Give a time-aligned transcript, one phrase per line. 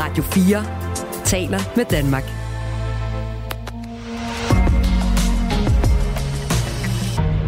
[0.00, 0.64] Radio 4
[1.24, 2.22] taler med Danmark.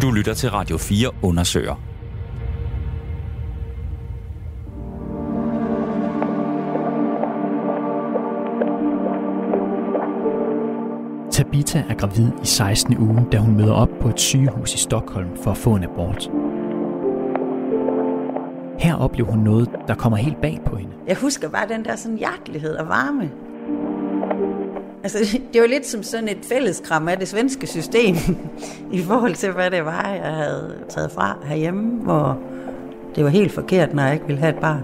[0.01, 1.75] Du lytter til Radio 4 undersøger.
[11.31, 12.97] Tabita er gravid i 16.
[12.97, 16.29] uge, da hun møder op på et sygehus i Stockholm for at få en abort.
[18.91, 20.93] Her oplever hun noget, der kommer helt bag på hende.
[21.07, 23.31] Jeg husker bare den der sådan hjertelighed og varme.
[25.03, 28.15] Altså, det var lidt som sådan et fælleskram af det svenske system,
[28.99, 32.39] i forhold til, hvad det var, jeg havde taget fra herhjemme, hvor
[33.15, 34.83] det var helt forkert, når jeg ikke ville have et barn.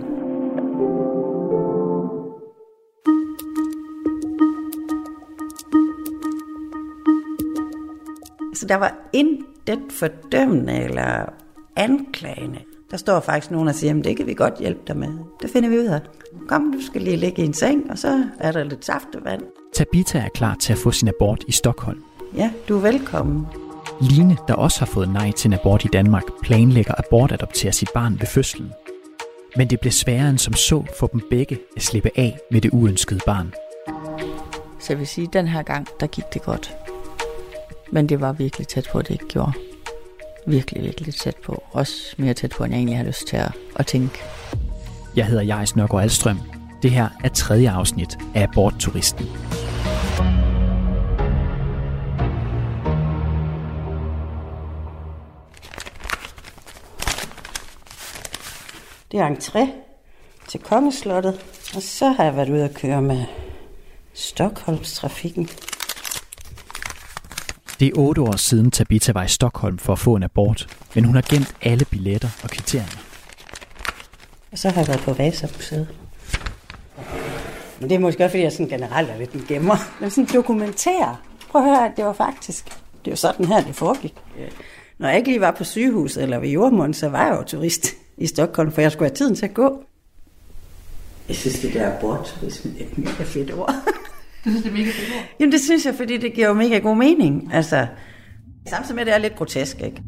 [8.54, 11.26] Så der var intet fordømmende eller
[11.76, 12.60] anklagende.
[12.92, 15.10] Der står faktisk nogen, der siger, at det kan vi godt hjælpe dig med.
[15.42, 16.02] Det finder vi ud af.
[16.48, 19.42] Kom, du skal lige ligge i en seng, og så er der lidt saftevand.
[19.74, 22.04] Tabita er klar til at få sin abort i Stockholm.
[22.36, 23.48] Ja, du er velkommen.
[24.02, 27.90] Line, der også har fået nej til en abort i Danmark, planlægger at abortadoptere sit
[27.94, 28.72] barn ved fødslen.
[29.58, 32.72] Men det bliver sværere end som så for dem begge at slippe af med det
[32.74, 33.54] uønskede barn.
[34.80, 36.78] Så jeg vil sige, at den her gang, der gik det godt.
[37.92, 39.54] Men det var virkelig tæt på, at det ikke gjorde.
[40.50, 41.64] Virkelig, virkelig tæt på.
[41.72, 44.20] Også mere tæt på, end jeg egentlig har lyst til at, at tænke.
[45.16, 46.40] Jeg hedder Jais Nørgaard Alstrøm.
[46.82, 49.26] Det her er tredje afsnit af Abortturisten.
[59.12, 59.68] Det er entré
[60.48, 61.34] til Kongeslottet,
[61.76, 63.24] og så har jeg været ude at køre med
[64.14, 65.50] Stockholmstrafikken.
[67.80, 71.06] Det er otte år siden Tabita var i Stockholm for at få en abort, men
[71.06, 72.98] hun har gemt alle billetter og kvitteringer.
[74.52, 75.88] Og så har jeg været på Vasamuseet.
[77.80, 79.76] Men det er måske også, fordi jeg sådan generelt er lidt en gemmer.
[80.02, 81.18] Men sådan dokumentere.
[81.50, 82.66] Prøv at høre, det var faktisk,
[83.06, 84.14] det var sådan her, det foregik.
[84.98, 87.88] Når jeg ikke lige var på sygehuset eller ved jordmånden, så var jeg jo turist
[88.18, 89.84] i Stockholm, for jeg skulle have tiden til at gå.
[91.28, 93.74] Jeg synes, det der abortturisme er et mega fedt ord.
[94.48, 95.24] Du synes, det er mega fedt ord?
[95.40, 97.50] Jamen det synes jeg, fordi det giver jo mega god mening.
[97.54, 97.88] Altså,
[98.70, 100.02] samtidig med, at det er lidt grotesk, ikke?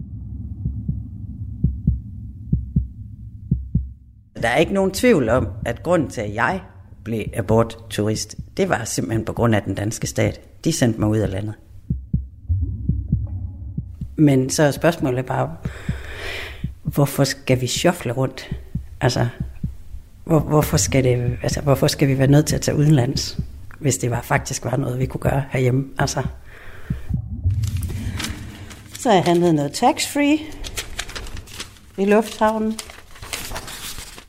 [4.42, 6.62] Der er ikke nogen tvivl om, at grunden til, at jeg
[7.04, 10.42] blev abortturist, det var simpelthen på grund af den danske stat.
[10.64, 11.54] De sendte mig ud af landet.
[14.16, 15.56] Men så er spørgsmålet bare,
[16.84, 18.50] hvorfor skal vi shuffle rundt?
[19.02, 19.28] Altså,
[20.26, 23.40] hvor, hvorfor, skal det, altså, hvorfor skal vi være nødt til at tage udenlands,
[23.80, 25.86] hvis det var, faktisk var noget, vi kunne gøre herhjemme?
[26.00, 26.24] Altså,
[29.00, 30.40] så har jeg handlet noget tax-free
[31.98, 32.80] i lufthavnen.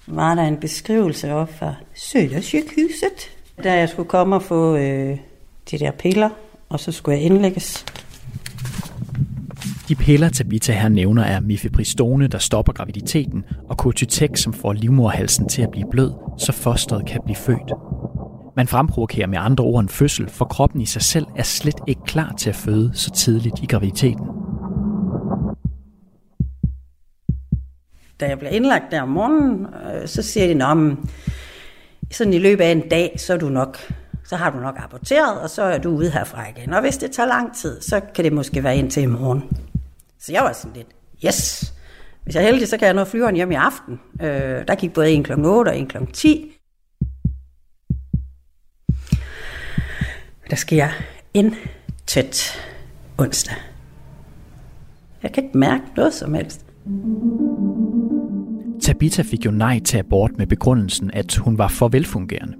[0.06, 3.30] Var der en beskrivelse op fra Sødersjukhuset,
[3.64, 5.18] da jeg skulle komme og få øh,
[5.70, 6.30] de der piller,
[6.68, 7.84] og så skulle jeg indlægges.
[9.88, 15.48] De piller, Tabita her nævner, er mifepristone, der stopper graviditeten, og Cotytex, som får livmorhalsen
[15.48, 17.72] til at blive blød, så fosteret kan blive født.
[18.56, 22.02] Man fremprovokerer med andre ord en fødsel, for kroppen i sig selv er slet ikke
[22.06, 24.26] klar til at føde så tidligt i graviditeten.
[28.20, 31.08] Da jeg blev indlagt der om morgenen, øh, så siger de, om
[32.10, 33.78] sådan i løbet af en dag, så er du nok
[34.30, 36.72] så har du nok aborteret, og så er du ude herfra igen.
[36.72, 39.42] Og hvis det tager lang tid, så kan det måske være indtil i morgen.
[40.18, 40.88] Så jeg var sådan lidt,
[41.26, 41.72] yes,
[42.24, 44.00] hvis jeg er heldig, så kan jeg nå flyveren hjem i aften.
[44.22, 45.32] Øh, der gik både en kl.
[45.32, 45.96] 8 og en kl.
[46.12, 46.59] 10.
[50.50, 50.88] Der sker
[51.34, 52.62] intet
[53.18, 53.54] onsdag.
[55.22, 56.66] Jeg kan ikke mærke noget som helst.
[58.82, 62.54] Tabita fik jo nej til abort med begrundelsen, at hun var for velfungerende.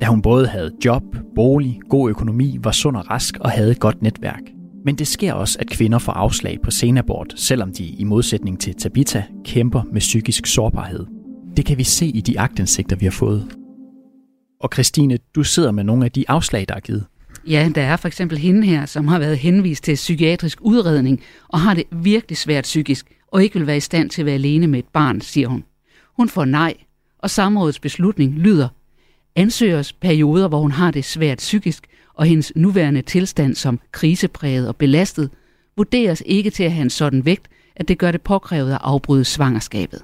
[0.00, 1.02] Da hun både havde job,
[1.34, 4.42] bolig, god økonomi, var sund og rask og havde et godt netværk.
[4.84, 8.74] Men det sker også, at kvinder får afslag på senabort, selvom de i modsætning til
[8.74, 11.06] Tabita kæmper med psykisk sårbarhed.
[11.56, 13.48] Det kan vi se i de agtindsigter, vi har fået.
[14.60, 17.06] Og Christine, du sidder med nogle af de afslag, der er givet.
[17.46, 21.60] Ja, der er for eksempel hende her, som har været henvist til psykiatrisk udredning og
[21.60, 24.66] har det virkelig svært psykisk og ikke vil være i stand til at være alene
[24.66, 25.64] med et barn, siger hun.
[26.16, 26.74] Hun får nej,
[27.18, 28.68] og samrådets beslutning lyder,
[29.36, 34.76] ansøgers perioder, hvor hun har det svært psykisk, og hendes nuværende tilstand som krisepræget og
[34.76, 35.30] belastet,
[35.76, 39.24] vurderes ikke til at have en sådan vægt, at det gør det påkrævet at afbryde
[39.24, 40.02] svangerskabet.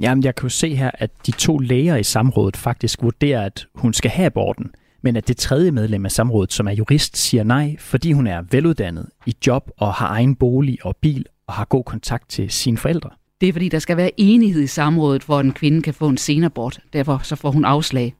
[0.00, 3.66] Jamen, jeg kan jo se her, at de to læger i samrådet faktisk vurderer, at
[3.74, 4.70] hun skal have aborten,
[5.02, 8.42] men at det tredje medlem af samrådet, som er jurist, siger nej, fordi hun er
[8.50, 12.78] veluddannet, i job og har egen bolig og bil og har god kontakt til sine
[12.78, 13.10] forældre.
[13.40, 16.16] Det er fordi, der skal være enighed i samrådet, hvor en kvinde kan få en
[16.16, 16.80] senabort.
[16.92, 18.14] Derfor så får hun afslag.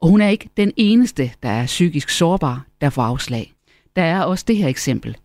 [0.00, 3.52] Og hun er ikke den eneste, der er psykisk sårbar, der får afslag.
[3.96, 5.16] Der er også det her eksempel.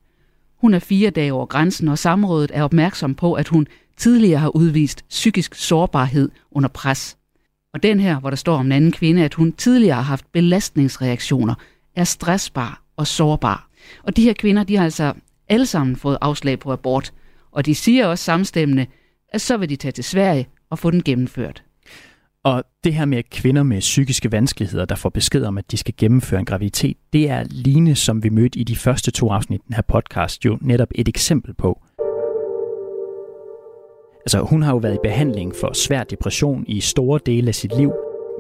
[0.62, 3.68] Hun er fire dage over grænsen, og samrådet er opmærksom på, at hun
[3.98, 7.18] tidligere har udvist psykisk sårbarhed under pres.
[7.74, 10.32] Og den her, hvor der står om en anden kvinde, at hun tidligere har haft
[10.32, 11.56] belastningsreaktioner,
[11.96, 13.70] er stressbar og sårbar.
[14.04, 15.14] Og de her kvinder, de har altså
[15.50, 17.14] alle sammen fået afslag på abort,
[17.52, 18.86] og de siger også samstemmende,
[19.30, 21.64] at så vil de tage til Sverige og få den gennemført.
[22.44, 25.94] Og det her med kvinder med psykiske vanskeligheder, der får besked om, at de skal
[25.98, 29.66] gennemføre en graviditet, det er Line, som vi mødte i de første to afsnit af
[29.68, 31.82] den her podcast, jo netop et eksempel på.
[34.26, 37.78] Altså, hun har jo været i behandling for svær depression i store dele af sit
[37.78, 37.92] liv,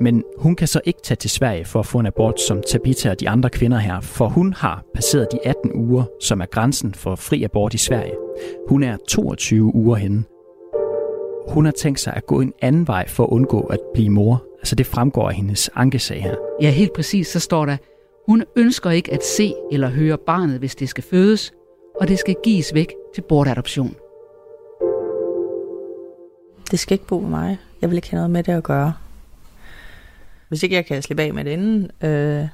[0.01, 3.09] men hun kan så ikke tage til Sverige for at få en abort som Tabitha
[3.09, 6.93] og de andre kvinder her, for hun har passeret de 18 uger, som er grænsen
[6.93, 8.13] for fri abort i Sverige.
[8.69, 10.23] Hun er 22 uger henne.
[11.47, 14.43] Hun har tænkt sig at gå en anden vej for at undgå at blive mor.
[14.59, 16.35] Altså det fremgår af hendes ankesag her.
[16.61, 17.77] Ja, helt præcis, så står der,
[18.25, 21.53] hun ønsker ikke at se eller høre barnet, hvis det skal fødes,
[21.99, 23.95] og det skal gives væk til bortadoption.
[26.73, 27.59] Det skal ikke bo med mig.
[27.81, 28.93] Jeg vil ikke have noget med det at gøre.
[30.47, 32.47] Hvis ikke jeg kan slippe af med det inden, øh,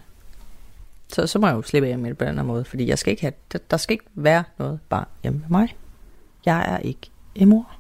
[1.08, 2.66] så, så må jeg jo slippe af med det på den anden måde.
[2.66, 5.76] Fordi jeg skal ikke have, der, der skal ikke være noget barn hjemme med mig.
[6.46, 7.72] Jeg er ikke en mor.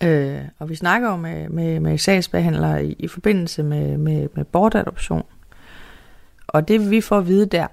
[0.00, 4.44] Øh, og vi snakker jo med, med, med sagsbehandlere i, i forbindelse med, med, med
[4.44, 5.24] bortadoption.
[6.46, 7.66] Og det vi får at vide der,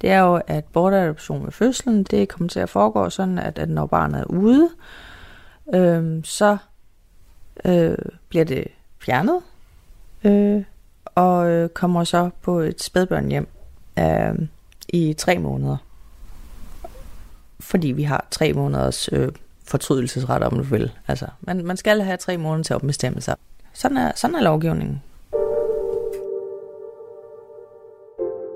[0.00, 3.68] det er jo, at bortadoption ved fødslen, det kommer til at foregå sådan, at, at
[3.68, 5.05] når barnet er ude, øh,
[5.74, 6.56] Øhm, så
[7.64, 7.98] øh,
[8.28, 8.64] bliver det
[9.04, 9.40] fjernet,
[10.24, 10.62] øh,
[11.04, 13.48] og øh, kommer så på et spædbørn hjem
[13.98, 14.48] øh,
[14.88, 15.76] i tre måneder.
[17.60, 19.28] Fordi vi har tre måneders øh,
[19.64, 20.92] fortrydelsesret, om du vil.
[21.08, 23.36] Altså, man, man skal have tre måneder til at bestemme sig.
[23.72, 25.02] Sådan er, sådan er lovgivningen.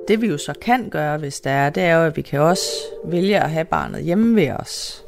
[0.09, 2.41] Det vi jo så kan gøre, hvis det er, det er jo, at vi kan
[2.41, 2.67] også
[3.05, 5.05] vælge at have barnet hjemme ved os.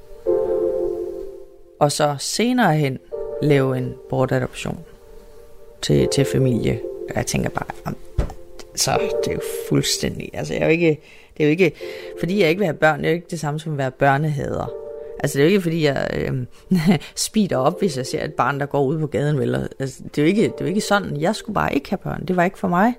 [1.82, 2.99] Og så senere hen
[3.43, 4.79] lave en bortadoption
[5.82, 6.81] til, til familie.
[7.14, 7.94] Jeg tænker bare,
[8.76, 11.00] så det er jo fuldstændig, altså jeg er jo ikke,
[11.37, 11.73] det er jo ikke,
[12.20, 13.90] fordi jeg ikke vil have børn, det er jo ikke det samme som at være
[13.90, 14.73] børnehader.
[15.19, 16.46] Altså det er jo ikke fordi jeg øh,
[17.14, 19.38] speeder op, hvis jeg ser et barn, der går ud på gaden.
[19.38, 19.69] Vel?
[19.79, 21.99] Altså, det, er jo ikke, det er jo ikke sådan, jeg skulle bare ikke have
[21.99, 22.94] børn, det var ikke for mig.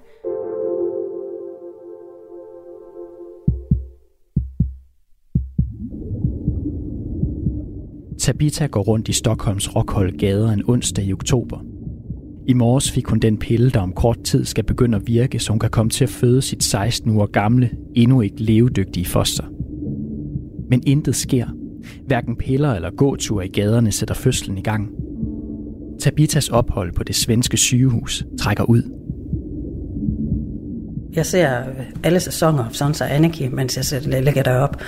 [8.23, 11.59] Tabita går rundt i Stockholms Rockhold gader en onsdag i oktober.
[12.47, 15.51] I morges fik hun den pille, der om kort tid skal begynde at virke, så
[15.51, 19.43] hun kan komme til at føde sit 16 uger gamle, endnu ikke levedygtige foster.
[20.69, 21.47] Men intet sker.
[22.07, 24.89] Hverken piller eller gåture i gaderne sætter fødslen i gang.
[26.01, 28.83] Tabitas ophold på det svenske sygehus trækker ud.
[31.15, 31.63] Jeg ser
[32.03, 34.81] alle sæsoner af Sons Anarchy, mens jeg sætter ligger derop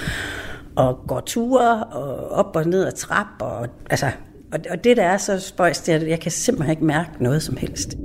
[0.75, 3.27] og går ture og op og ned ad trap.
[3.41, 4.05] Og, altså,
[4.53, 7.09] og, og det, der er så spøjst, det er, at jeg kan simpelthen ikke mærke
[7.19, 7.95] noget som helst.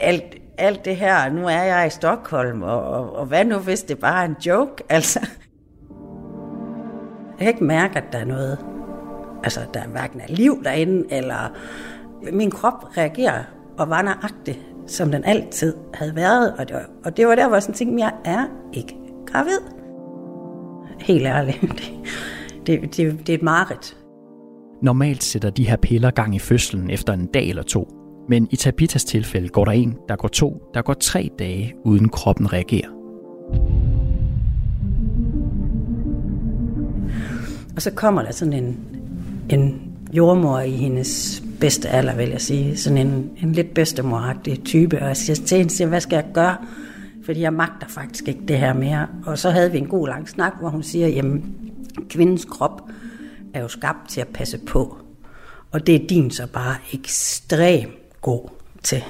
[0.00, 3.82] Alt, alt det her, nu er jeg i Stockholm, og, og, og hvad nu, hvis
[3.82, 4.84] det bare er en joke?
[4.90, 5.20] Altså,
[7.28, 8.58] jeg kan ikke mærke, at der er noget,
[9.44, 11.56] altså der er hverken er liv derinde, eller
[12.32, 13.42] min krop reagerer
[13.78, 16.54] og var nøjagtig, som den altid havde været.
[16.58, 19.01] Og det var, og det var der, hvor jeg sådan tænkte, jeg er ikke
[19.32, 19.58] gravid.
[21.00, 21.60] Helt ærligt.
[22.66, 23.96] Det, det, det, det er et mareridt.
[24.82, 27.88] Normalt sætter de her piller gang i fødslen efter en dag eller to.
[28.28, 32.08] Men i Tabitas tilfælde går der en, der går to, der går tre dage, uden
[32.08, 32.88] kroppen reagerer.
[37.76, 38.78] Og så kommer der sådan en,
[39.50, 42.76] en jordmor i hendes bedste alder, vil jeg sige.
[42.76, 45.00] Sådan en, en lidt bedstemoragtig type.
[45.00, 46.56] Og jeg siger til hende, siger, hvad skal jeg gøre?
[47.24, 49.08] Fordi jeg magter faktisk ikke det her mere.
[49.26, 51.54] Og så havde vi en god lang snak, hvor hun siger, jamen,
[52.08, 52.82] kvindens krop
[53.54, 54.98] er jo skabt til at passe på.
[55.72, 58.48] Og det er din så bare ekstremt god
[58.82, 59.04] til.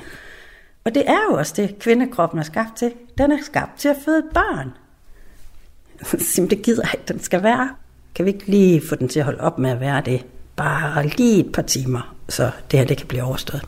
[0.84, 2.92] Og det er jo også det, kvindekroppen er skabt til.
[3.18, 4.72] Den er skabt til at føde børn.
[6.10, 6.48] barn.
[6.50, 7.70] det gider jeg ikke, den skal være.
[8.14, 10.26] Kan vi ikke lige få den til at holde op med at være det?
[10.56, 13.62] Bare lige et par timer, så det her det kan blive overstået.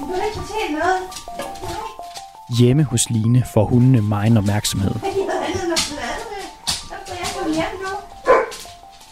[0.00, 1.83] Du kan ikke fortælle noget.
[2.48, 4.94] Hjemme hos Line får hundene meget opmærksomhed.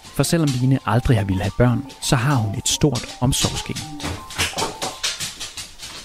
[0.04, 3.76] For selvom Line aldrig har ville have børn, så har hun et stort omsorgsgen.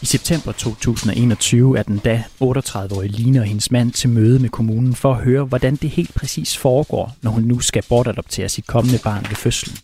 [0.01, 4.95] I september 2021 er den da 38-årige Line og hendes mand til møde med kommunen
[4.95, 8.99] for at høre, hvordan det helt præcis foregår, når hun nu skal bortadoptere sit kommende
[9.03, 9.77] barn ved fødslen.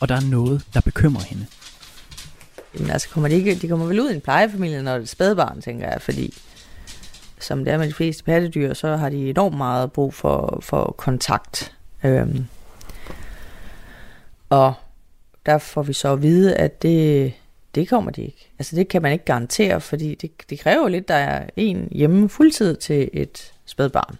[0.00, 1.46] Og der er noget, der bekymrer hende.
[2.74, 5.06] Jamen, altså, kommer de, ikke, de kommer vel ud i en plejefamilie, når det er
[5.06, 6.34] spædbarn, tænker jeg, fordi
[7.40, 10.94] som det er med de fleste pattedyr, så har de enormt meget brug for, for
[10.98, 11.76] kontakt.
[12.04, 12.46] Øhm.
[14.48, 14.74] Og
[15.46, 17.32] der får vi så at vide, at det,
[17.74, 18.50] det kommer de ikke.
[18.58, 22.28] Altså det kan man ikke garantere, fordi det, det kræver lidt, der er en hjemme
[22.28, 24.18] fuldtid til et spædbarn.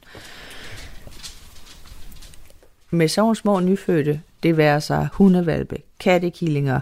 [2.90, 6.80] Med så små nyfødte, det værer sig hundevalpe, kattekillinger,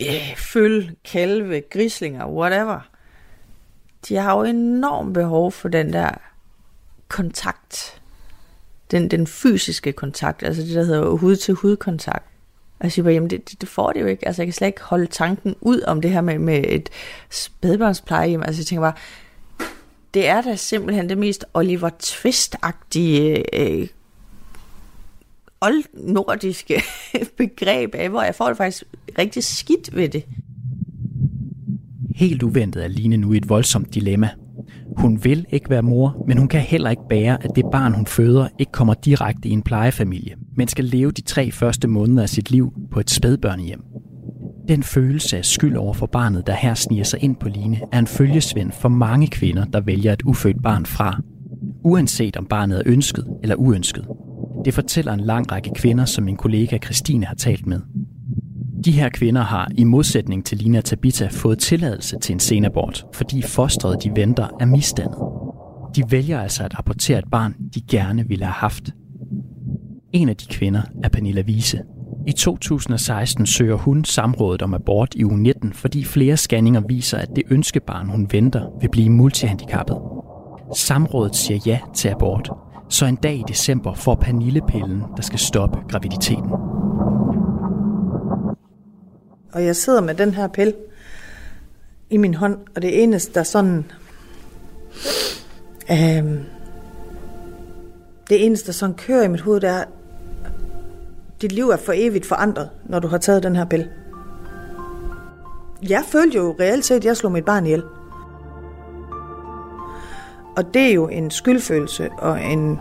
[0.00, 2.90] øh, føl, kalve, grislinger, whatever.
[4.08, 6.10] De har jo enormt behov for den der
[7.08, 8.00] kontakt.
[8.90, 12.24] Den, den fysiske kontakt, altså det, der hedder hud-til-hud-kontakt.
[12.78, 14.26] Og jeg siger bare, jamen det, det, det får det jo ikke.
[14.26, 16.88] Altså jeg kan slet ikke holde tanken ud om det her med, med et
[17.30, 18.42] spædbørnsplejehjem.
[18.42, 18.94] Altså jeg tænker bare,
[20.14, 23.88] det er da simpelthen det mest Oliver Twist-agtige øh,
[25.60, 26.82] oldnordiske
[27.36, 28.84] begreb af, hvor jeg får det faktisk
[29.18, 30.24] rigtig skidt ved det.
[32.20, 34.28] Helt uventet er Line nu i et voldsomt dilemma.
[34.96, 38.06] Hun vil ikke være mor, men hun kan heller ikke bære, at det barn, hun
[38.06, 42.28] føder, ikke kommer direkte i en plejefamilie, men skal leve de tre første måneder af
[42.28, 43.80] sit liv på et spædbørnehjem.
[44.68, 47.98] Den følelse af skyld over for barnet, der her sniger sig ind på Line, er
[47.98, 51.20] en følgesvend for mange kvinder, der vælger et ufødt barn fra.
[51.84, 54.06] Uanset om barnet er ønsket eller uønsket.
[54.64, 57.80] Det fortæller en lang række kvinder, som min kollega Christine har talt med.
[58.84, 63.42] De her kvinder har, i modsætning til Lina Tabita, fået tilladelse til en senabort, fordi
[63.42, 65.18] fostret, de venter, er misdannet.
[65.96, 68.90] De vælger altså at abortere et barn, de gerne ville have haft.
[70.12, 71.80] En af de kvinder er Pernilla Wiese.
[72.26, 77.28] I 2016 søger hun samrådet om abort i uge 19, fordi flere scanninger viser, at
[77.36, 79.96] det ønskebarn, hun venter, vil blive multihandicappet.
[80.76, 82.50] Samrådet siger ja til abort,
[82.88, 86.50] så en dag i december får Pernille pillen, der skal stoppe graviditeten.
[89.52, 90.74] Og jeg sidder med den her pille
[92.10, 93.84] i min hånd, og det eneste, der sådan...
[95.90, 96.40] Øh,
[98.30, 99.84] det eneste, der sådan kører i mit hoved, det er,
[101.42, 103.90] dit liv er for evigt forandret, når du har taget den her pille.
[105.88, 107.82] Jeg følte jo reelt set, at jeg slog mit barn ihjel.
[110.56, 112.78] Og det er jo en skyldfølelse og en,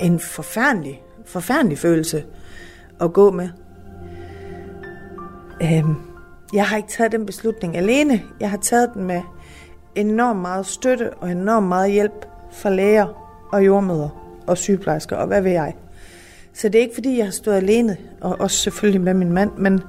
[0.00, 2.24] en forfærdelig, forfærdelig følelse
[3.00, 3.48] at gå med.
[5.62, 5.96] Øhm,
[6.52, 8.22] jeg har ikke taget den beslutning alene.
[8.40, 9.22] Jeg har taget den med
[9.94, 13.06] enormt meget støtte og enormt meget hjælp fra læger
[13.52, 14.08] og jordmøder
[14.46, 15.74] og sygeplejersker og hvad ved jeg.
[16.54, 19.50] Så det er ikke fordi, jeg har stået alene, og også selvfølgelig med min mand,
[19.58, 19.80] men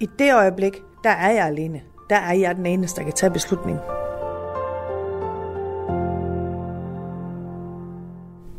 [0.00, 0.72] i det øjeblik,
[1.04, 1.80] der er jeg alene.
[2.10, 3.82] Der er jeg den eneste, der kan tage beslutningen.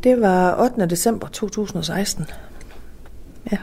[0.03, 0.85] Det var 8.
[0.85, 2.25] december 2016.
[3.51, 3.57] Ja.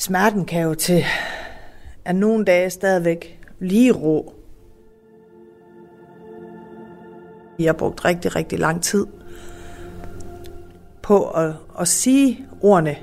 [0.00, 1.04] Smerten kan jo til
[2.04, 4.34] at nogle dage stadigvæk lige rå.
[7.58, 9.06] Jeg har brugt rigtig, rigtig lang tid
[11.02, 12.96] på at, at sige ordene.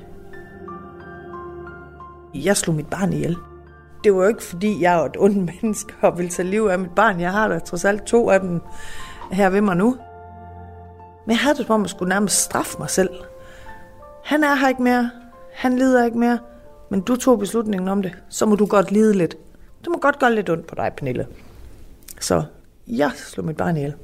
[2.34, 3.36] Jeg slog mit barn ihjel.
[4.04, 6.78] Det var jo ikke, fordi jeg er et ondt menneske og vil tage liv af
[6.78, 7.20] mit barn.
[7.20, 8.60] Jeg har da trods alt to af dem
[9.32, 9.96] her ved mig nu.
[11.26, 13.10] Men jeg havde det som om, jeg skulle nærmest straffe mig selv.
[14.24, 15.10] Han er her ikke mere.
[15.54, 16.38] Han lider ikke mere.
[16.90, 18.12] Men du tog beslutningen om det.
[18.28, 19.36] Så må du godt lide lidt.
[19.80, 21.26] Det må godt gøre lidt ondt på dig, Pernille.
[22.20, 22.42] Så
[22.86, 23.94] jeg slog mit barn ihjel.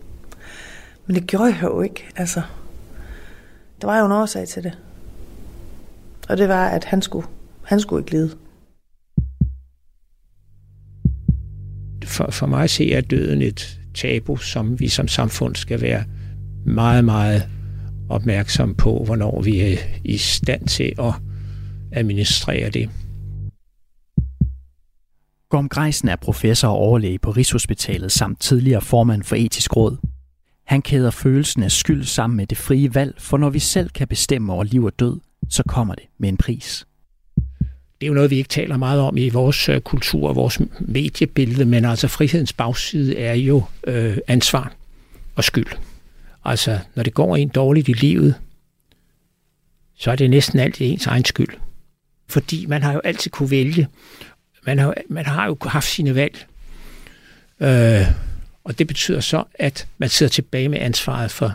[1.07, 2.07] Men det gjorde jeg jo ikke.
[2.17, 2.43] Altså,
[3.81, 4.79] der var jo en årsag til det.
[6.29, 7.27] Og det var, at han skulle,
[7.65, 8.31] han skulle ikke lide.
[12.05, 16.05] For, for mig ser jeg døden et tabu, som vi som samfund skal være
[16.67, 17.49] meget, meget
[18.09, 21.15] opmærksom på, hvornår vi er i stand til at
[21.95, 22.91] administrere det.
[25.49, 29.97] Gorm Greisen er professor og overlæge på Rigshospitalet samt tidligere formand for etisk råd.
[30.65, 34.09] Han kæder følelsen af skyld sammen med det frie valg, for når vi selv kan
[34.09, 35.21] bestemme over liv og død,
[35.51, 36.87] så kommer det med en pris.
[38.01, 40.61] Det er jo noget, vi ikke taler meget om i vores øh, kultur og vores
[40.81, 44.73] mediebillede, men altså frihedens bagside er jo øh, ansvar
[45.37, 45.67] og skyld.
[46.45, 48.35] Altså, når det går en dårligt i livet,
[49.99, 51.64] så er det næsten altid ens egen skyld.
[52.35, 53.89] Fordi man har jo altid kunne vælge.
[54.67, 56.47] Man har, man har jo haft sine valg.
[57.61, 58.07] Øh,
[58.65, 61.55] og det betyder så, at man sidder tilbage med ansvaret for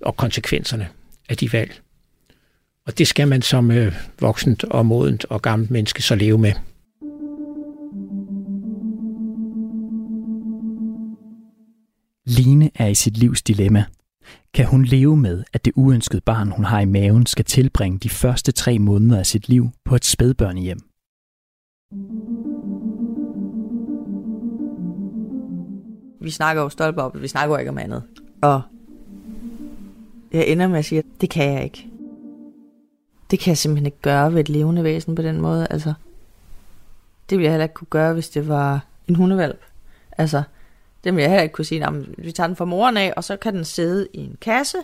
[0.00, 0.88] og konsekvenserne
[1.28, 1.80] af de valg.
[2.86, 6.52] Og det skal man som øh, voksent og modent og gammelt menneske så leve med.
[12.26, 13.84] Line er i sit livs dilemma.
[14.54, 18.08] Kan hun leve med, at det uønskede barn, hun har i maven, skal tilbringe de
[18.08, 20.78] første tre måneder af sit liv på et spædbørnehjem?
[26.20, 28.02] Vi snakker jo stolper op, vi snakker jo ikke om andet.
[28.42, 28.62] Og
[30.32, 31.86] jeg ender med at sige, at det kan jeg ikke.
[33.30, 35.66] Det kan jeg simpelthen ikke gøre ved et levende væsen på den måde.
[35.70, 35.94] Altså,
[37.30, 39.60] det ville jeg heller ikke kunne gøre, hvis det var en hundevalp.
[40.18, 40.42] Altså,
[41.04, 43.24] det vil jeg heller ikke kunne sige, at vi tager den fra moren af, og
[43.24, 44.78] så kan den sidde i en kasse,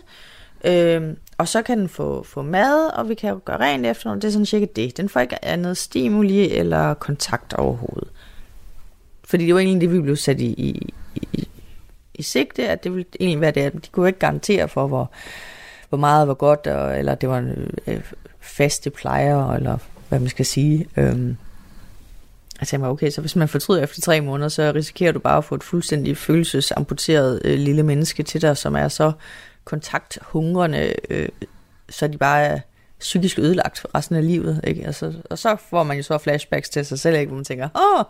[0.65, 1.03] øh,
[1.39, 4.25] og så kan den få, få mad, og vi kan jo gøre rent efter Det
[4.25, 4.97] er sådan cirka det.
[4.97, 8.09] Den får ikke andet stimuli eller kontakt overhovedet.
[9.25, 11.49] Fordi det var egentlig det, vi blev sat i, i, i,
[12.15, 15.11] i sigte, at det ville egentlig være det, at de kunne ikke garantere for, hvor,
[15.89, 18.01] hvor meget var godt, og, eller det var en øh,
[18.41, 20.89] faste plejer, eller hvad man skal sige.
[20.97, 21.37] Øhm.
[22.61, 25.39] Jeg tænkte mig, okay, så hvis man fortryder efter tre måneder, så risikerer du bare
[25.39, 29.13] at få et fuldstændig følelsesamputeret øh, lille menneske til dig, som er så
[29.65, 31.29] kontakthungrende, øh,
[31.89, 32.61] så de bare er
[33.01, 34.61] psykisk ødelagt resten af livet.
[34.65, 34.87] Ikke?
[34.87, 37.29] Altså, og så får man jo så flashbacks til sig selv, ikke?
[37.29, 38.05] hvor man tænker, åh,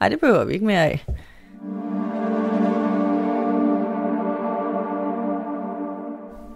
[0.00, 1.04] nej, det behøver vi ikke mere af.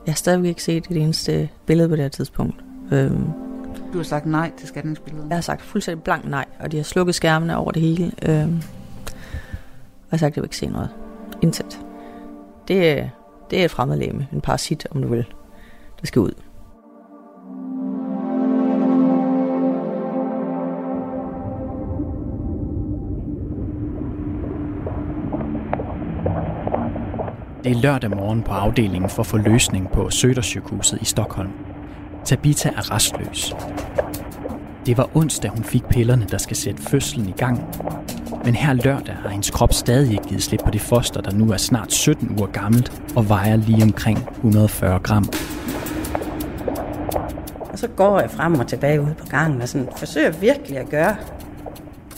[0.07, 2.57] Jeg har stadigvæk ikke set det eneste billede på det her tidspunkt.
[2.93, 3.48] Øhm,
[3.93, 5.29] du har sagt nej til scanningsbilledet?
[5.29, 8.13] Jeg har sagt fuldstændig blank nej, og de har slukket skærmene over det hele.
[8.29, 8.63] Øhm,
[9.07, 10.89] og jeg har sagt, at jeg vil ikke se noget.
[11.43, 11.81] Intet.
[12.69, 13.11] Det,
[13.51, 15.27] det er et fremmedlæme, en parasit, om du vil.
[16.01, 16.33] Det skal ud.
[27.65, 31.68] Det er lørdag morgen på afdelingen for forløsning på Södersjukhuset i Stockholm.
[32.29, 33.55] Tabita er restløs.
[34.87, 37.65] Det var onsdag, hun fik pillerne, der skal sætte fødslen i gang.
[38.45, 41.53] Men her lørdag har hendes krop stadig ikke givet slip på det foster, der nu
[41.53, 45.29] er snart 17 uger gammelt og vejer lige omkring 140 gram.
[47.61, 50.89] Og så går jeg frem og tilbage ud på gangen og sådan, forsøger virkelig at
[50.89, 51.17] gøre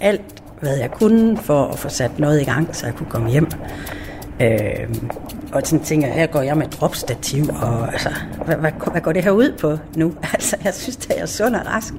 [0.01, 3.31] alt, hvad jeg kunne for at få sat noget i gang, så jeg kunne komme
[3.31, 3.49] hjem.
[4.41, 4.89] Øh,
[5.53, 8.09] og sådan tænker jeg, her går jeg med dropstativ, og altså,
[8.45, 10.13] hvad, hvad, hvad går det her ud på nu?
[10.35, 11.95] Altså, jeg synes, at jeg er sund og rask.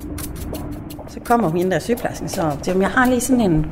[1.07, 3.65] Så kommer hun der sygeplejersken, så siger jeg har lige sådan en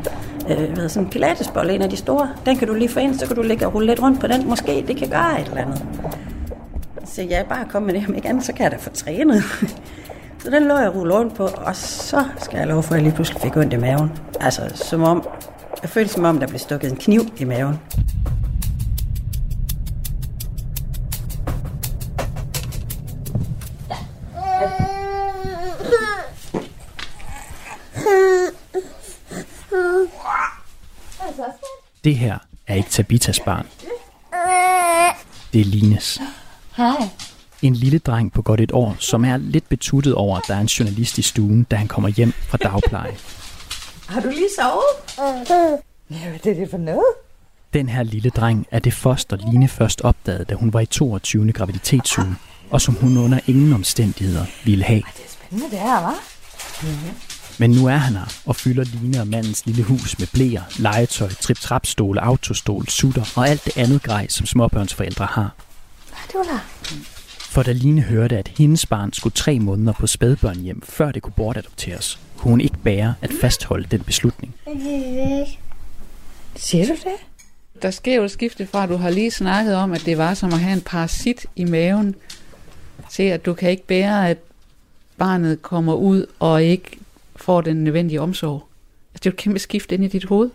[0.49, 2.29] øh, hvad, sådan en pilatesbold, en af de store.
[2.45, 4.27] Den kan du lige få ind, så kan du ligge og rulle lidt rundt på
[4.27, 4.49] den.
[4.49, 5.85] Måske det kan gøre et eller andet.
[7.05, 9.43] Så jeg bare kom med det her, igen, så kan jeg da få trænet.
[10.43, 13.03] så den lå jeg rulle rundt på, og så skal jeg love for, at jeg
[13.03, 14.11] lige pludselig fik ondt i maven.
[14.39, 15.27] Altså, som om,
[15.81, 17.79] jeg følte som om, der blev stukket en kniv i maven.
[32.09, 33.65] Det her er ikke Tabitas barn.
[35.53, 36.21] Det er Lines.
[36.77, 37.09] Hej.
[37.61, 40.59] En lille dreng på godt et år, som er lidt betuttet over, at der er
[40.59, 43.15] en journalist i stuen, da han kommer hjem fra dagpleje.
[44.07, 45.17] Har du lige sovet?
[46.09, 47.13] Ja, hvad er det for noget?
[47.73, 51.51] Den her lille dreng er det foster, Line først opdagede, da hun var i 22.
[51.51, 52.35] graviditetsuge,
[52.71, 55.01] og som hun under ingen omstændigheder ville have.
[55.17, 56.21] Det er spændende det her, hva'?
[56.83, 57.28] Mm-hmm.
[57.59, 61.29] Men nu er han her og fylder Line og mandens lille hus med blæer, legetøj,
[61.29, 65.55] trip-trap-stole, autostol, sutter og alt det andet grej, som småbørnsforældre har.
[66.27, 66.59] Det var der.
[67.39, 71.33] For da Line hørte, at hendes barn skulle tre måneder på spædbørnhjem, før det kunne
[71.33, 74.55] bortadopteres, kunne hun ikke bære at fastholde den beslutning.
[76.55, 77.15] Siger du det?
[77.81, 80.33] Der sker jo et skifte fra, at du har lige snakket om, at det var
[80.33, 82.15] som at have en parasit i maven,
[83.11, 84.37] til at du kan ikke bære, at
[85.17, 86.99] barnet kommer ud og ikke
[87.41, 88.67] får den nødvendige omsorg.
[89.13, 90.49] Altså, det er jo et kæmpe skift ind i dit hoved.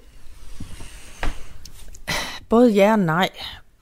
[2.49, 3.29] Både ja og nej.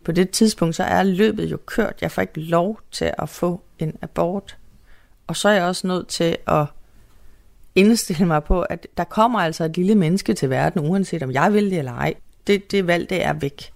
[0.05, 1.95] På det tidspunkt, så er løbet jo kørt.
[2.01, 4.57] Jeg får ikke lov til at få en abort.
[5.27, 6.67] Og så er jeg også nødt til at
[7.75, 11.53] indstille mig på, at der kommer altså et lille menneske til verden, uanset om jeg
[11.53, 12.15] vil det eller ej.
[12.47, 13.73] Det, det valg, det er væk.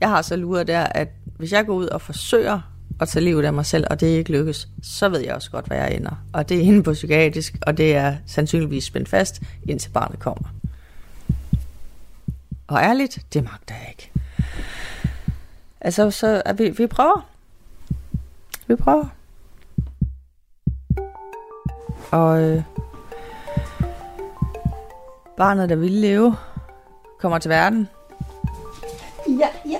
[0.00, 2.71] Jeg har så luret der, at hvis jeg går ud og forsøger
[3.02, 5.66] at tage livet af mig selv, og det ikke lykkes, så ved jeg også godt,
[5.66, 6.24] hvad jeg ender.
[6.32, 10.48] Og det er inde på psykiatrisk, og det er sandsynligvis spændt fast, indtil barnet kommer.
[12.66, 14.10] Og ærligt, det magter jeg ikke.
[15.80, 17.28] Altså, så er vi, vi prøver.
[18.66, 19.06] Vi prøver.
[22.10, 22.62] Og øh,
[25.36, 26.36] barnet, der ville leve,
[27.20, 27.88] kommer til verden.
[29.28, 29.78] Ja, ja.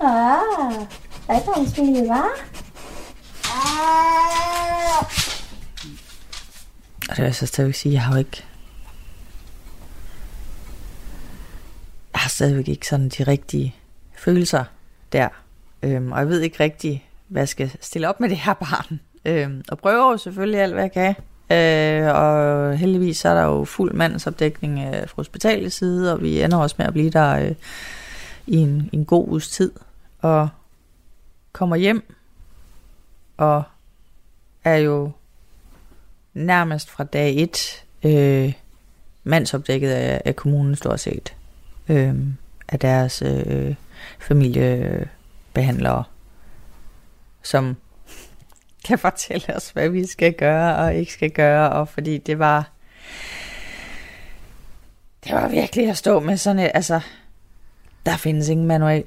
[0.00, 0.72] Ah,
[1.28, 2.40] det er en spille, hva'?
[3.44, 5.04] Ah.
[7.08, 8.44] Og det vil jeg så stadigvæk sige, jeg har jo ikke...
[12.12, 13.74] Jeg har stadigvæk ikke sådan de rigtige
[14.16, 14.64] følelser
[15.12, 15.28] der.
[15.82, 19.00] Øhm, og jeg ved ikke rigtig, hvad jeg skal stille op med det her barn.
[19.24, 21.14] Øhm, og prøver jo selvfølgelig alt, hvad jeg kan.
[21.50, 26.42] Øh, og heldigvis så er der jo fuld mandsopdækning øh, fra hospitalets side, og vi
[26.42, 27.54] ender også med at blive der øh,
[28.46, 29.72] i, en, en god uges tid.
[30.18, 30.48] Og
[31.52, 32.14] kommer hjem,
[33.36, 33.62] og
[34.64, 35.10] er jo
[36.34, 38.52] nærmest fra dag et øh,
[39.24, 41.34] mandsopdækket af, af kommunen stort set.
[41.88, 42.14] Øh,
[42.68, 43.74] af deres øh,
[44.18, 46.04] familiebehandlere,
[47.42, 47.76] som
[48.84, 52.70] kan fortælle os, hvad vi skal gøre og ikke skal gøre, og fordi det var,
[55.24, 57.00] det var virkelig at stå med sådan et, altså,
[58.06, 59.04] der findes ingen manual.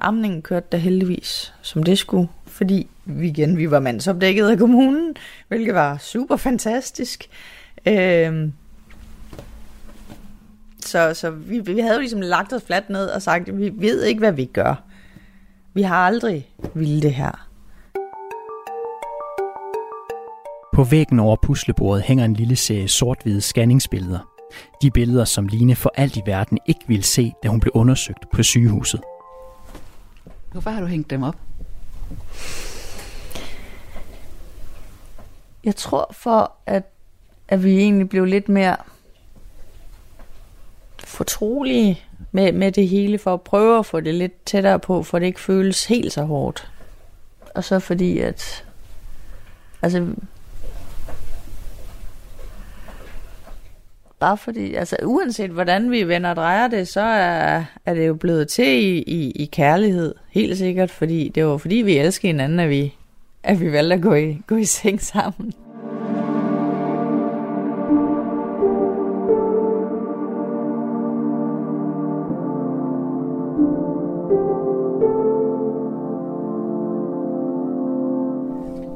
[0.00, 5.16] Amningen kørte da heldigvis, som det skulle, fordi vi igen, vi var mandsopdækket af kommunen,
[5.48, 7.28] hvilket var super fantastisk.
[7.86, 8.52] Øhm,
[10.80, 14.04] så så vi, vi havde jo ligesom lagt os fladt ned og sagt, vi ved
[14.04, 14.82] ikke, hvad vi gør.
[15.74, 17.46] Vi har aldrig ville det her.
[20.74, 24.18] På væggen over puslebordet hænger en lille serie sort-hvide scanningsbilleder.
[24.82, 28.30] De billeder, som Line for alt i verden ikke ville se, da hun blev undersøgt
[28.34, 29.00] på sygehuset.
[30.52, 31.36] Hvorfor har du hængt dem op?
[35.64, 36.82] Jeg tror for, at,
[37.48, 38.76] at vi egentlig blev lidt mere
[41.04, 42.00] fortrolige
[42.32, 45.26] med, med det hele, for at prøve at få det lidt tættere på, for det
[45.26, 46.70] ikke føles helt så hårdt.
[47.54, 48.64] Og så fordi, at
[49.82, 50.14] altså,
[54.20, 58.14] bare fordi, altså uanset hvordan vi vender og drejer det, så er, er det jo
[58.14, 62.60] blevet til i, i, i kærlighed, helt sikkert, fordi det var fordi vi elsker hinanden,
[62.60, 62.94] at vi,
[63.42, 65.52] at vi valgte at gå i, gå i seng sammen.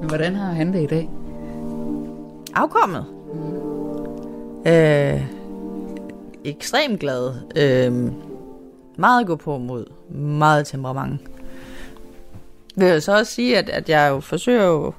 [0.08, 1.10] Hvordan har han det i dag?
[2.54, 3.13] Afkommet.
[4.66, 5.22] Øh,
[6.44, 7.34] ekstremt glad.
[7.56, 8.12] Øh,
[8.98, 9.86] meget gå på mod.
[10.10, 11.20] Meget temperament.
[12.76, 14.94] Vil jeg så også sige, at, at jeg jo forsøger jo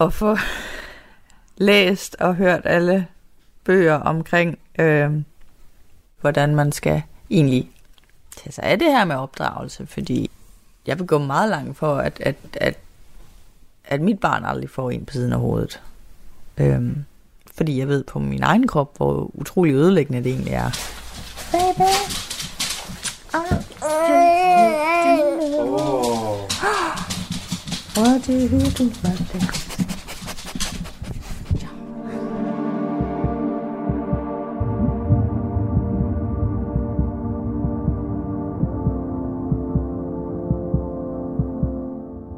[0.00, 0.36] at få
[1.56, 3.06] læst og hørt alle
[3.64, 5.10] bøger omkring, øh,
[6.20, 7.70] hvordan man skal egentlig
[8.36, 10.30] tage sig af det her med opdragelse, fordi
[10.86, 12.78] jeg vil gå meget langt for, at, at, at,
[13.84, 15.82] at mit barn aldrig får en på siden af hovedet.
[16.58, 17.04] Øhm,
[17.56, 20.70] fordi jeg ved på min egen krop, hvor utrolig ødelæggende det egentlig er.
[21.52, 21.90] Baby.
[27.96, 29.64] What do you do about that?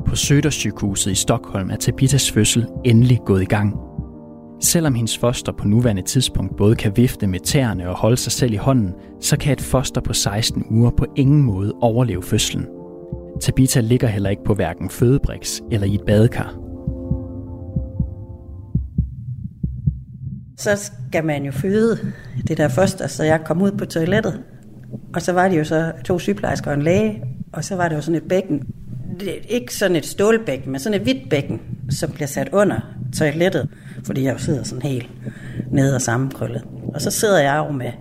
[0.07, 3.96] På Södersykehuset i Stockholm er Tabitas fødsel endelig gået i gang.
[4.66, 8.52] Selvom hendes foster på nuværende tidspunkt både kan vifte med tæerne og holde sig selv
[8.52, 12.66] i hånden, så kan et foster på 16 uger på ingen måde overleve fødslen.
[13.40, 16.55] Tabita ligger heller ikke på hverken fødebriks eller i et badekar.
[20.59, 21.98] Så skal man jo føde
[22.48, 24.42] det der foster, så jeg kom ud på toilettet.
[25.14, 27.96] Og så var det jo så to sygeplejersker og en læge, og så var det
[27.96, 28.62] jo sådan et bækken.
[29.20, 32.96] Det er ikke sådan et stålbækken, men sådan et hvidt bækken, som bliver sat under
[33.19, 33.69] toilettet,
[34.05, 35.11] fordi jeg jo sidder sådan helt
[35.71, 36.64] nede og sammenkrøllet.
[36.95, 37.92] Og så sidder jeg jo med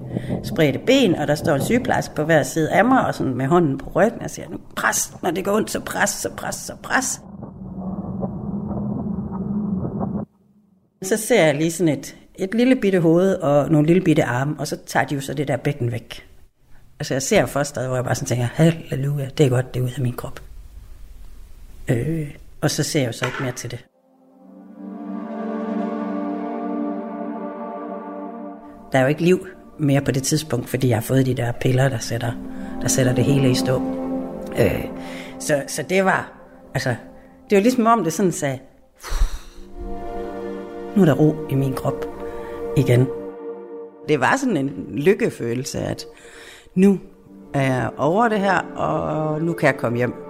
[0.43, 3.45] spredte ben, og der står en sygeplejerske på hver side af mig, og sådan med
[3.45, 6.73] hånden på ryggen, og siger, pres, når det går ondt, så pres, så pres, så
[6.83, 7.21] pres.
[11.01, 14.55] Så ser jeg lige sådan et, et lille bitte hoved og nogle lille bitte arme,
[14.59, 16.27] og så tager de jo så det der bækken væk.
[16.99, 19.83] Altså jeg ser fosteret, hvor jeg bare sådan tænker, halleluja, det er godt, det er
[19.83, 20.39] ud af min krop.
[21.87, 23.85] Øh, og så ser jeg jo så ikke mere til det.
[28.95, 31.51] Der er jo ikke liv mere på det tidspunkt, fordi jeg har fået de der
[31.51, 32.31] piller, der sætter,
[32.81, 33.81] der sætter det hele i stå.
[34.59, 34.85] Øh,
[35.39, 36.33] så, så det var,
[36.73, 36.95] altså,
[37.49, 38.59] det var ligesom om det sådan sagde,
[40.95, 42.05] nu er der ro i min krop
[42.77, 43.07] igen.
[44.09, 46.05] Det var sådan en lykkefølelse, at
[46.75, 46.99] nu
[47.53, 50.24] er jeg over det her, og nu kan jeg komme hjem.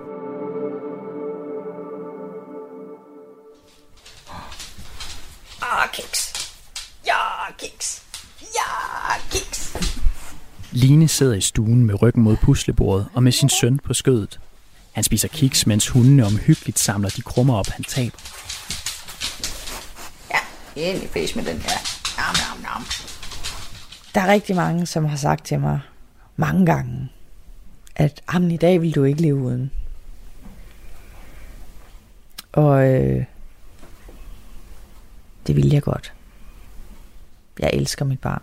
[11.15, 14.39] Sidder i stuen med ryggen mod puslebordet og med sin søn på skødet.
[14.91, 18.17] Han spiser kiks, mens hundene omhyggeligt samler de krummer op, han taber.
[20.75, 21.78] Ja, ind i face med den her.
[22.17, 22.84] Nam, nam, nam.
[24.15, 25.80] Der er rigtig mange, som har sagt til mig
[26.36, 27.10] mange gange,
[27.95, 29.71] at jamen, i dag vil du ikke leve uden.
[32.51, 33.25] Og øh,
[35.47, 36.13] det vil jeg godt.
[37.60, 38.41] Jeg elsker mit barn.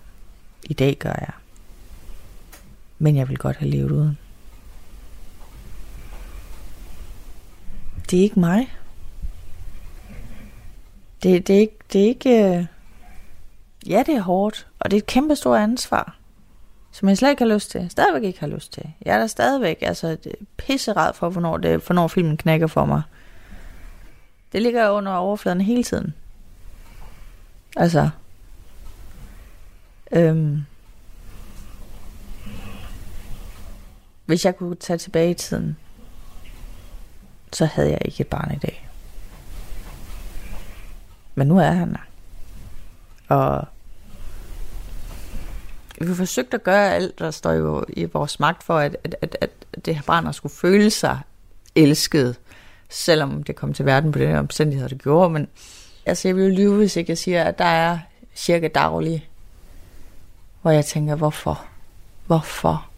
[0.65, 1.33] I dag gør jeg.
[3.03, 4.19] Men jeg vil godt have levet uden.
[8.11, 8.75] Det er ikke mig.
[11.23, 11.79] Det, det er ikke...
[11.93, 12.57] Det er ikke.
[12.59, 12.67] Øh,
[13.87, 16.17] ja, det er hårdt, og det er et kæmpe stort ansvar,
[16.93, 17.91] som jeg slet ikke har lyst til.
[17.91, 18.91] Stadigvæk ikke har lyst til.
[19.05, 20.17] Jeg er der stadigvæk altså,
[20.57, 23.03] pisserad for, hvornår, det, hvornår filmen knækker for mig.
[24.53, 26.15] Det ligger under overfladen hele tiden.
[27.77, 28.11] Altså.
[30.13, 30.65] Øhm,
[34.33, 35.77] hvis jeg kunne tage tilbage i tiden,
[37.53, 38.89] så havde jeg ikke et barn i dag.
[41.35, 42.07] Men nu er han der.
[43.37, 43.65] Og
[46.01, 49.17] vi har forsøgt at gøre alt, der står jo i vores magt for, at, at,
[49.21, 51.21] at, at det her barn skulle føle sig
[51.75, 52.37] elsket,
[52.89, 55.31] selvom det kom til verden på den omstændighed, det gjorde.
[55.31, 55.49] Men
[56.07, 57.99] altså, jeg vil jo lyve, hvis ikke jeg siger, at der er
[58.35, 59.29] cirka daglig,
[60.63, 61.65] hvor jeg tænker, hvorfor?
[62.27, 62.92] Hvorfor?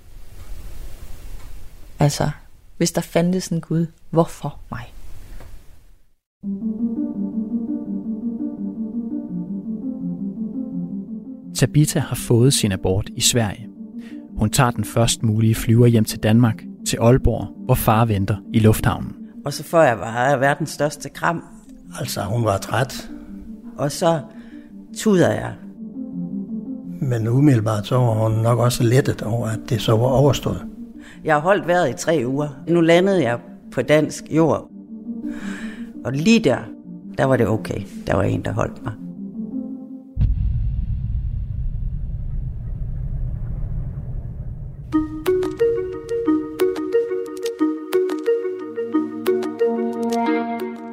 [1.98, 2.30] Altså,
[2.76, 4.94] hvis der fandtes en Gud, hvorfor mig?
[11.54, 13.68] Tabita har fået sin abort i Sverige.
[14.38, 18.58] Hun tager den først mulige flyver hjem til Danmark, til Aalborg, hvor far venter i
[18.58, 19.12] lufthavnen.
[19.44, 21.44] Og så får jeg bare verdens største kram.
[22.00, 23.10] Altså, hun var træt.
[23.78, 24.20] Og så
[24.96, 25.54] tuder jeg.
[27.00, 30.62] Men umiddelbart så var hun nok også lettet over, at det så var overstået.
[31.24, 32.48] Jeg har holdt vejret i tre uger.
[32.68, 33.38] Nu landede jeg
[33.72, 34.70] på dansk jord.
[36.04, 36.58] Og lige der,
[37.18, 37.80] der var det okay.
[38.06, 38.92] Der var en, der holdt mig.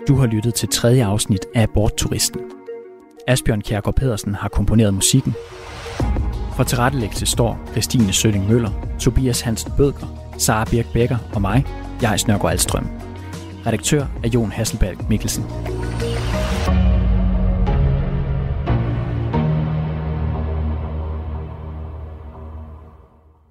[0.08, 2.42] Du har lyttet til tredje afsnit af Abortturisten.
[3.28, 5.34] Asbjørn Kjærgaard Pedersen har komponeret musikken.
[6.56, 11.66] For tilrettelæggelse står Christine Søtting Møller, Tobias Hansen Bødker, Sara Birk Becker og mig,
[12.02, 12.88] jeg Snørgaard Alstrøm.
[13.66, 15.44] Redaktør er Jon Hasselberg Mikkelsen.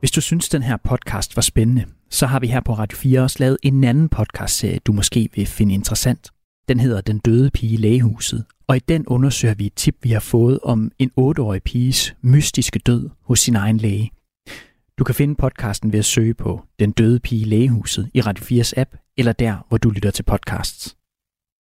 [0.00, 3.20] Hvis du synes, den her podcast var spændende, så har vi her på Radio 4
[3.20, 6.31] også lavet en anden podcastserie, du måske vil finde interessant.
[6.68, 10.11] Den hedder Den døde pige i lægehuset, og i den undersøger vi et tip, vi
[10.11, 14.11] har fået om en 8-årig piges mystiske død hos sin egen læge.
[15.00, 18.72] Du kan finde podcasten ved at søge på Den døde pige lægehuset i Radio 4's
[18.76, 20.96] app, eller der, hvor du lytter til podcasts.